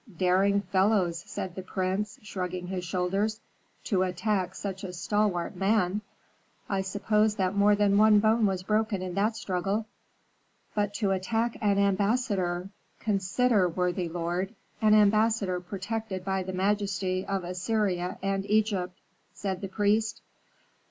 "Daring 0.17 0.61
fellows," 0.61 1.23
said 1.27 1.53
the 1.53 1.61
prince, 1.61 2.17
shrugging 2.23 2.65
his 2.65 2.83
shoulders, 2.83 3.39
"to 3.83 4.01
attack 4.01 4.55
such 4.55 4.83
a 4.83 4.93
stalwart 4.93 5.55
man! 5.55 6.01
I 6.67 6.81
suppose 6.81 7.35
that 7.35 7.53
more 7.55 7.75
than 7.75 7.99
one 7.99 8.17
bone 8.17 8.47
was 8.47 8.63
broken 8.63 9.03
in 9.03 9.13
that 9.13 9.35
struggle." 9.35 9.85
"But 10.73 10.95
to 10.95 11.11
attack 11.11 11.55
an 11.61 11.77
ambassador! 11.77 12.69
Consider, 12.99 13.69
worthy 13.69 14.09
lord, 14.09 14.55
an 14.81 14.95
ambassador 14.95 15.59
protected 15.59 16.25
by 16.25 16.41
the 16.41 16.53
majesty 16.53 17.23
of 17.23 17.43
Assyria 17.43 18.17
and 18.23 18.43
Egypt," 18.49 18.97
said 19.35 19.61
the 19.61 19.69
priest. 19.69 20.23